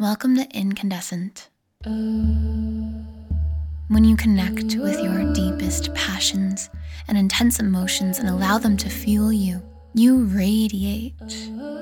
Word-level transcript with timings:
Welcome 0.00 0.34
to 0.38 0.48
Incandescent. 0.50 1.50
When 1.84 3.04
you 4.02 4.16
connect 4.16 4.74
with 4.74 5.00
your 5.00 5.32
deepest 5.32 5.94
passions 5.94 6.68
and 7.06 7.16
intense 7.16 7.60
emotions 7.60 8.18
and 8.18 8.28
allow 8.28 8.58
them 8.58 8.76
to 8.78 8.90
fuel 8.90 9.32
you, 9.32 9.62
you 9.94 10.24
radiate 10.24 11.14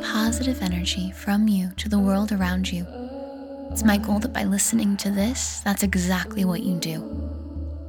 positive 0.02 0.60
energy 0.60 1.10
from 1.12 1.48
you 1.48 1.70
to 1.78 1.88
the 1.88 1.98
world 1.98 2.33
around 2.33 2.70
you. 2.70 2.86
It's 3.70 3.83
my 3.83 3.96
goal 3.96 4.19
that 4.19 4.34
by 4.34 4.44
listening 4.44 4.98
to 4.98 5.10
this, 5.10 5.60
that's 5.60 5.83
exactly 5.83 6.44
what 6.44 6.62
you 6.62 6.77
do. 6.78 6.98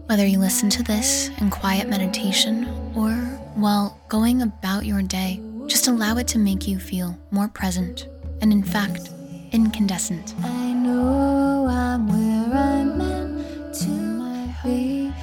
Whether 0.05 0.25
you 0.25 0.39
listen 0.39 0.69
to 0.69 0.83
this 0.83 1.31
in 1.41 1.49
quiet 1.49 1.89
meditation 1.89 2.63
or 2.95 3.11
while 3.55 3.99
going 4.07 4.41
about 4.41 4.85
your 4.85 5.01
day, 5.01 5.41
just 5.67 5.89
allow 5.89 6.15
it 6.15 6.29
to 6.29 6.39
make 6.39 6.65
you 6.65 6.79
feel 6.79 7.19
more 7.31 7.49
present 7.49 8.07
and, 8.39 8.53
in 8.53 8.63
fact, 8.63 9.09
incandescent. 9.53 10.33
I 10.43 10.73
know 10.73 11.67
I'm 11.69 12.07
where 12.07 12.57
I'm 12.57 12.97
meant 12.97 13.73
to 13.75 14.53
be. 14.63 15.13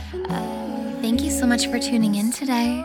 Thank 1.02 1.22
you 1.22 1.30
so 1.30 1.46
much 1.46 1.66
for 1.66 1.78
tuning 1.78 2.14
in 2.14 2.30
today. 2.30 2.84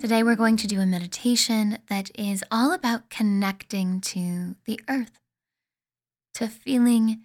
Today, 0.00 0.22
we're 0.22 0.34
going 0.34 0.56
to 0.58 0.66
do 0.66 0.80
a 0.80 0.86
meditation 0.86 1.78
that 1.88 2.10
is 2.14 2.42
all 2.50 2.72
about 2.72 3.10
connecting 3.10 4.00
to 4.02 4.56
the 4.66 4.80
earth, 4.88 5.20
to 6.34 6.48
feeling 6.48 7.20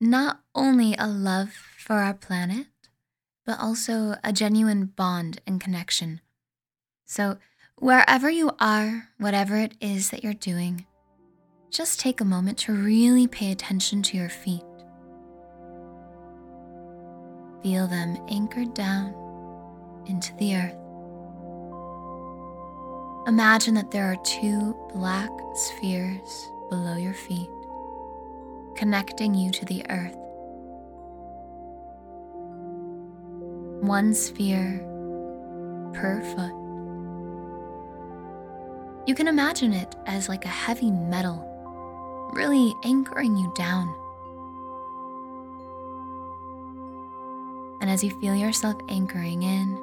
not 0.00 0.40
only 0.54 0.94
a 0.98 1.06
love 1.06 1.50
for 1.76 1.96
our 1.96 2.14
planet, 2.14 2.66
but 3.44 3.58
also 3.58 4.16
a 4.22 4.32
genuine 4.32 4.86
bond 4.86 5.40
and 5.46 5.60
connection. 5.60 6.20
So, 7.06 7.38
wherever 7.76 8.28
you 8.28 8.52
are, 8.60 9.08
whatever 9.18 9.56
it 9.56 9.74
is 9.80 10.10
that 10.10 10.22
you're 10.22 10.34
doing, 10.34 10.84
just 11.70 12.00
take 12.00 12.20
a 12.20 12.24
moment 12.24 12.58
to 12.58 12.72
really 12.72 13.26
pay 13.26 13.52
attention 13.52 14.02
to 14.02 14.16
your 14.16 14.30
feet. 14.30 14.62
Feel 17.62 17.86
them 17.86 18.16
anchored 18.28 18.72
down 18.74 19.14
into 20.06 20.34
the 20.36 20.56
earth. 20.56 20.76
Imagine 23.28 23.74
that 23.74 23.90
there 23.90 24.10
are 24.10 24.16
two 24.24 24.74
black 24.94 25.28
spheres 25.54 26.50
below 26.70 26.96
your 26.96 27.12
feet, 27.12 27.50
connecting 28.74 29.34
you 29.34 29.50
to 29.50 29.64
the 29.66 29.84
earth. 29.90 30.16
One 33.82 34.14
sphere 34.14 34.78
per 35.92 36.22
foot. 36.34 36.54
You 39.06 39.14
can 39.14 39.28
imagine 39.28 39.72
it 39.72 39.94
as 40.06 40.28
like 40.28 40.44
a 40.44 40.48
heavy 40.48 40.90
metal 40.90 41.48
really 42.32 42.76
anchoring 42.82 43.36
you 43.36 43.52
down. 43.54 43.94
And 47.80 47.88
as 47.90 48.02
you 48.02 48.10
feel 48.10 48.34
yourself 48.34 48.76
anchoring 48.88 49.42
in, 49.42 49.78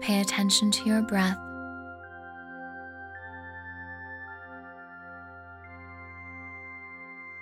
pay 0.00 0.20
attention 0.20 0.70
to 0.72 0.84
your 0.84 1.02
breath. 1.02 1.38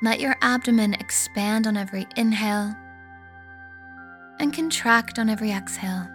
Let 0.03 0.21
your 0.21 0.37
abdomen 0.41 0.95
expand 0.95 1.67
on 1.67 1.77
every 1.77 2.07
inhale 2.17 2.75
and 4.39 4.53
contract 4.53 5.19
on 5.19 5.29
every 5.29 5.51
exhale. 5.53 6.09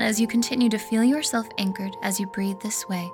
And 0.00 0.08
as 0.08 0.18
you 0.18 0.26
continue 0.26 0.70
to 0.70 0.78
feel 0.78 1.04
yourself 1.04 1.46
anchored 1.58 1.94
as 2.00 2.18
you 2.18 2.26
breathe 2.26 2.58
this 2.60 2.88
way, 2.88 3.12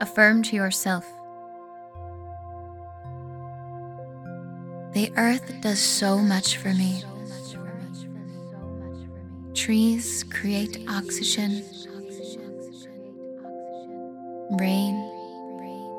affirm 0.00 0.42
to 0.42 0.56
yourself 0.56 1.06
The 4.94 5.12
earth 5.16 5.60
does 5.60 5.78
so 5.78 6.18
much 6.18 6.56
for 6.56 6.74
me. 6.74 7.04
Trees 9.54 10.24
create 10.24 10.84
oxygen. 10.88 11.62
Rain 14.58 14.96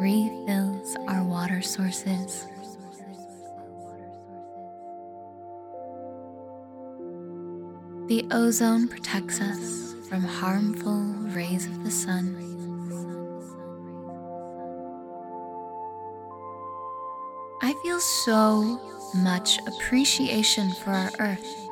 refills 0.02 0.98
our 1.08 1.24
water 1.24 1.62
sources. 1.62 2.46
The 8.12 8.28
ozone 8.30 8.90
protects 8.90 9.40
us 9.40 9.96
from 10.10 10.22
harmful 10.22 11.02
rays 11.34 11.66
of 11.66 11.82
the 11.86 11.90
sun. 11.90 12.36
I 17.62 17.74
feel 17.82 18.02
so 18.02 18.82
much 19.16 19.60
appreciation 19.66 20.74
for 20.84 20.90
our 20.90 21.10
earth. 21.20 21.70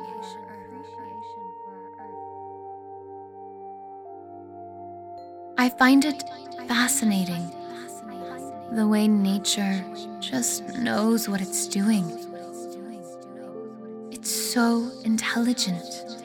I 5.58 5.68
find 5.68 6.06
it 6.06 6.22
fascinating 6.66 7.52
the 8.72 8.88
way 8.88 9.08
nature 9.08 9.84
just 10.20 10.66
knows 10.78 11.28
what 11.28 11.42
it's 11.42 11.68
doing. 11.68 12.10
It's 14.10 14.30
so 14.30 14.90
intelligent. 15.04 16.19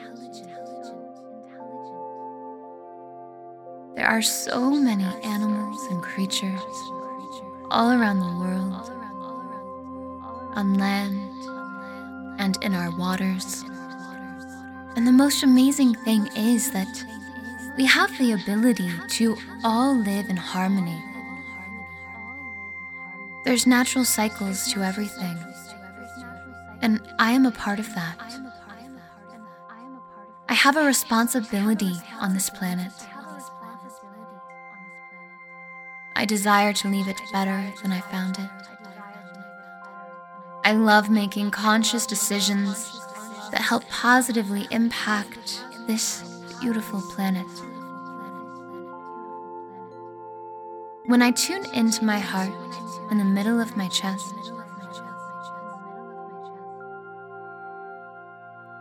There 4.05 4.13
are 4.13 4.21
so 4.21 4.69
many 4.69 5.03
animals 5.23 5.83
and 5.87 5.99
creatures 5.99 6.61
all 7.71 7.91
around 7.91 8.19
the 8.19 8.37
world, 8.37 8.91
on 10.55 10.75
land 10.75 11.17
and 12.39 12.55
in 12.61 12.75
our 12.75 12.95
waters. 12.95 13.65
And 14.95 15.07
the 15.07 15.11
most 15.11 15.41
amazing 15.41 15.95
thing 16.05 16.29
is 16.35 16.69
that 16.69 17.03
we 17.77 17.85
have 17.87 18.15
the 18.19 18.33
ability 18.33 18.91
to 19.17 19.37
all 19.63 19.95
live 19.97 20.29
in 20.29 20.37
harmony. 20.37 21.01
There's 23.43 23.65
natural 23.65 24.05
cycles 24.05 24.71
to 24.73 24.83
everything, 24.83 25.35
and 26.83 27.01
I 27.17 27.31
am 27.31 27.47
a 27.47 27.51
part 27.51 27.79
of 27.79 27.91
that. 27.95 28.19
I 30.47 30.53
have 30.53 30.77
a 30.77 30.85
responsibility 30.85 31.95
on 32.21 32.35
this 32.35 32.51
planet. 32.51 32.93
I 36.15 36.25
desire 36.25 36.71
to 36.73 36.87
leave 36.87 37.07
it 37.07 37.19
better 37.31 37.71
than 37.81 37.91
I 37.91 37.99
found 37.99 38.39
it. 38.39 38.49
I 40.63 40.71
love 40.71 41.09
making 41.09 41.51
conscious 41.51 42.05
decisions 42.05 42.89
that 43.51 43.61
help 43.61 43.87
positively 43.89 44.67
impact 44.71 45.61
this 45.87 46.23
beautiful 46.61 47.01
planet. 47.01 47.45
When 51.05 51.21
I 51.21 51.31
tune 51.31 51.65
into 51.73 52.03
my 52.03 52.17
heart 52.17 52.49
in 53.11 53.17
the 53.17 53.25
middle 53.25 53.59
of 53.59 53.77
my 53.77 53.87
chest, 53.89 54.33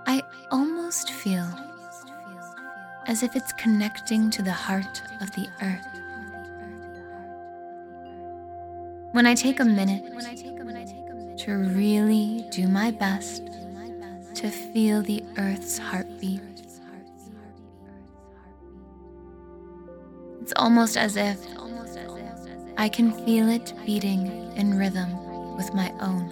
I 0.07 0.23
almost 0.51 1.11
feel 1.11 1.47
as 3.07 3.23
if 3.23 3.37
it's 3.37 3.53
connecting 3.55 4.31
to 4.31 4.43
the 4.43 4.53
heart 4.53 5.03
of 5.21 5.31
the 5.33 5.49
earth. 5.61 6.04
When 9.15 9.27
I 9.27 9.37
take 9.37 9.61
a 9.61 9.65
minute 9.65 10.03
to 11.39 11.53
really 11.53 12.45
do 12.51 12.67
my 12.67 12.91
best 12.91 13.47
to 14.35 14.51
feel 14.51 15.03
the 15.03 15.23
earth's 15.37 15.79
heartbeat, 15.79 16.41
it's 20.43 20.53
almost 20.57 20.97
as 20.97 21.15
if 21.15 21.39
I 22.77 22.89
can 22.89 23.13
feel 23.25 23.49
it 23.49 23.73
beating 23.87 24.53
in 24.57 24.77
rhythm 24.77 25.57
with 25.57 25.73
my 25.75 25.93
own. 26.01 26.29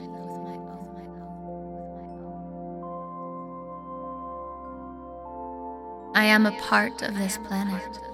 I 6.17 6.25
am 6.25 6.47
a 6.47 6.59
part 6.59 7.03
of 7.03 7.17
this 7.17 7.39
planet. 7.47 8.12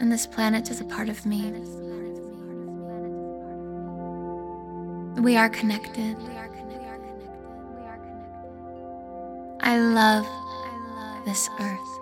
And 0.00 0.12
this 0.12 0.26
planet 0.26 0.70
is 0.70 0.80
a 0.80 0.84
part 0.84 1.08
of 1.08 1.24
me. 1.24 1.50
We 5.20 5.36
are 5.36 5.48
connected. 5.48 6.16
I 9.60 9.78
love 9.78 10.26
this 11.24 11.48
earth. 11.60 12.00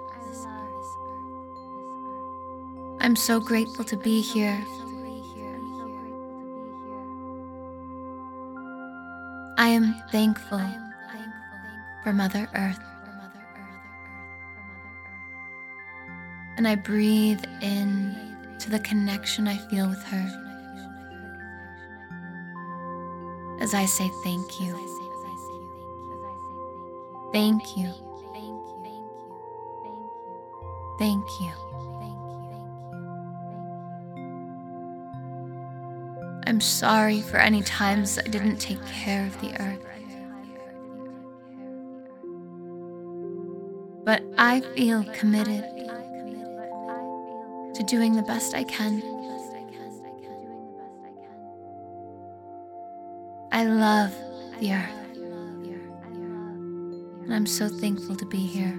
I'm 3.01 3.17
so 3.17 3.41
grateful 3.41 3.85
to 3.85 3.97
be 3.97 4.21
here. 4.21 4.65
I 9.59 9.69
am 9.69 9.95
thankful 10.11 10.61
for 12.03 12.13
Mother 12.13 12.49
Earth. 12.55 12.92
And 16.63 16.69
I 16.69 16.77
breathe 16.77 17.43
in 17.61 18.15
to 18.61 18.71
the 18.71 18.79
connection 18.79 19.49
I 19.49 19.57
feel 19.57 19.89
with 19.89 20.01
her 20.05 20.43
as 23.61 23.75
I 23.75 23.85
say 23.85 24.09
thank 24.23 24.61
you. 24.61 24.73
thank 27.33 27.77
you. 27.77 27.93
Thank 28.21 28.57
you. 28.77 29.11
Thank 31.01 31.27
you. 31.41 31.53
I'm 36.47 36.61
sorry 36.61 37.23
for 37.23 37.39
any 37.39 37.63
times 37.63 38.21
I 38.21 38.29
didn't 38.29 38.59
take 38.59 38.87
care 38.87 39.27
of 39.27 39.41
the 39.41 39.61
earth. 39.61 39.85
But 44.05 44.23
I 44.39 44.61
feel 44.77 45.03
committed 45.13 45.65
to 47.75 47.83
doing 47.83 48.15
the 48.15 48.23
best 48.23 48.55
I 48.55 48.65
can. 48.65 49.03
I 53.51 53.65
love 53.65 54.15
the 54.61 54.73
earth. 54.73 55.03
And 57.25 57.35
I'm 57.35 57.47
so 57.47 57.69
thankful 57.69 58.17
to 58.17 58.27
be 58.27 58.39
here. 58.39 58.79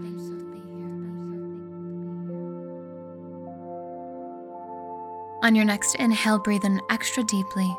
On 5.43 5.55
your 5.55 5.65
next 5.65 5.95
inhale, 5.95 6.39
breathe 6.39 6.63
in 6.63 6.79
extra 6.89 7.23
deeply, 7.23 7.75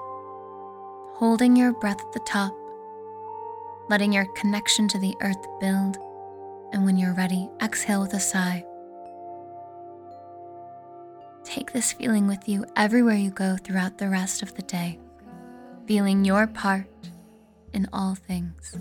holding 1.14 1.56
your 1.56 1.72
breath 1.72 2.00
at 2.00 2.12
the 2.12 2.20
top, 2.20 2.54
letting 3.88 4.12
your 4.12 4.26
connection 4.34 4.86
to 4.88 4.98
the 4.98 5.16
earth 5.22 5.46
build. 5.60 5.96
And 6.72 6.84
when 6.84 6.96
you're 6.96 7.14
ready, 7.14 7.48
exhale 7.62 8.02
with 8.02 8.14
a 8.14 8.20
sigh. 8.20 8.64
Take 11.54 11.72
this 11.72 11.92
feeling 11.92 12.26
with 12.26 12.48
you 12.48 12.66
everywhere 12.74 13.14
you 13.14 13.30
go 13.30 13.56
throughout 13.56 13.98
the 13.98 14.08
rest 14.08 14.42
of 14.42 14.56
the 14.56 14.62
day, 14.62 14.98
feeling 15.86 16.24
your 16.24 16.48
part 16.48 16.88
in 17.72 17.88
all 17.92 18.16
things. 18.16 18.72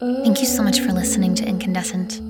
Thank 0.00 0.40
you 0.40 0.46
so 0.46 0.64
much 0.64 0.80
for 0.80 0.92
listening 0.92 1.36
to 1.36 1.46
Incandescent. 1.46 2.29